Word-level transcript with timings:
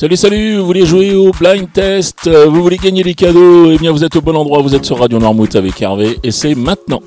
Salut, 0.00 0.16
salut, 0.16 0.56
vous 0.56 0.64
voulez 0.64 0.86
jouer 0.86 1.14
au 1.14 1.30
blind 1.30 1.70
test, 1.74 2.26
euh, 2.26 2.46
vous 2.46 2.62
voulez 2.62 2.78
gagner 2.78 3.02
des 3.02 3.12
cadeaux, 3.12 3.70
eh 3.70 3.76
bien 3.76 3.92
vous 3.92 4.02
êtes 4.02 4.16
au 4.16 4.22
bon 4.22 4.34
endroit, 4.34 4.62
vous 4.62 4.74
êtes 4.74 4.86
sur 4.86 4.98
Radio 4.98 5.18
Noirmouth 5.18 5.54
avec 5.56 5.82
Hervé 5.82 6.18
et 6.22 6.30
c'est 6.30 6.54
maintenant. 6.54 7.02